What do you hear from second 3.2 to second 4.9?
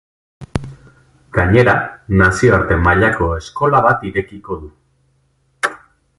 eskola bat irekiko du.